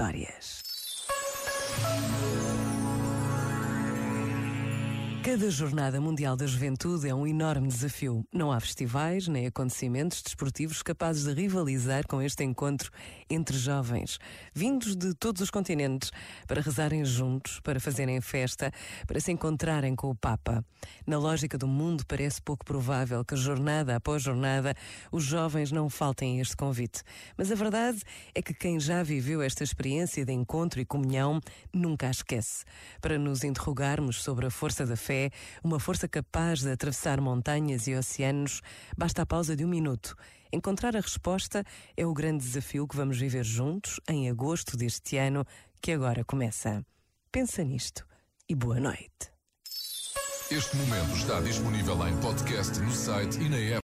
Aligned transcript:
histórias. 0.00 0.59
Cada 5.22 5.50
Jornada 5.50 6.00
Mundial 6.00 6.34
da 6.34 6.46
Juventude 6.46 7.06
é 7.06 7.14
um 7.14 7.26
enorme 7.26 7.68
desafio. 7.68 8.24
Não 8.32 8.50
há 8.50 8.58
festivais 8.58 9.28
nem 9.28 9.46
acontecimentos 9.46 10.22
desportivos 10.22 10.82
capazes 10.82 11.24
de 11.24 11.34
rivalizar 11.34 12.06
com 12.08 12.22
este 12.22 12.42
encontro 12.42 12.90
entre 13.28 13.56
jovens, 13.58 14.18
vindos 14.54 14.96
de 14.96 15.12
todos 15.12 15.42
os 15.42 15.50
continentes, 15.50 16.10
para 16.48 16.62
rezarem 16.62 17.04
juntos, 17.04 17.60
para 17.60 17.78
fazerem 17.78 18.18
festa, 18.22 18.72
para 19.06 19.20
se 19.20 19.30
encontrarem 19.30 19.94
com 19.94 20.08
o 20.08 20.14
Papa. 20.14 20.64
Na 21.06 21.18
lógica 21.18 21.58
do 21.58 21.68
mundo, 21.68 22.02
parece 22.08 22.40
pouco 22.40 22.64
provável 22.64 23.22
que, 23.22 23.36
jornada 23.36 23.96
após 23.96 24.22
jornada, 24.22 24.74
os 25.12 25.22
jovens 25.22 25.70
não 25.70 25.90
faltem 25.90 26.38
a 26.38 26.42
este 26.42 26.56
convite. 26.56 27.02
Mas 27.36 27.52
a 27.52 27.54
verdade 27.54 28.00
é 28.34 28.40
que 28.40 28.54
quem 28.54 28.80
já 28.80 29.02
viveu 29.02 29.42
esta 29.42 29.62
experiência 29.62 30.24
de 30.24 30.32
encontro 30.32 30.80
e 30.80 30.84
comunhão 30.86 31.42
nunca 31.74 32.08
a 32.08 32.10
esquece. 32.10 32.64
Para 33.02 33.18
nos 33.18 33.44
interrogarmos 33.44 34.22
sobre 34.22 34.46
a 34.46 34.50
força 34.50 34.86
da 34.86 34.96
fé, 34.96 35.09
fé, 35.10 35.30
uma 35.64 35.80
força 35.80 36.06
capaz 36.06 36.60
de 36.60 36.70
atravessar 36.70 37.20
montanhas 37.20 37.88
e 37.88 37.96
oceanos, 37.96 38.60
basta 38.96 39.22
a 39.22 39.26
pausa 39.26 39.56
de 39.56 39.64
um 39.64 39.68
minuto. 39.68 40.14
Encontrar 40.52 40.96
a 40.96 41.00
resposta 41.00 41.64
é 41.96 42.06
o 42.06 42.14
grande 42.14 42.44
desafio 42.44 42.86
que 42.86 42.96
vamos 42.96 43.18
viver 43.18 43.44
juntos 43.44 43.98
em 44.08 44.30
agosto 44.30 44.76
deste 44.76 45.16
ano 45.16 45.44
que 45.82 45.90
agora 45.90 46.24
começa. 46.24 46.86
Pensa 47.32 47.64
nisto 47.64 48.06
e 48.48 48.54
boa 48.54 48.78
noite. 48.78 49.32
Este 50.48 50.76
momento 50.76 51.16
está 51.16 51.40
disponível 51.40 52.06
em 52.06 52.16
podcast 52.18 52.78
no 52.78 52.92
site 52.92 53.40
e 53.40 53.48
na 53.48 53.56
app. 53.56 53.78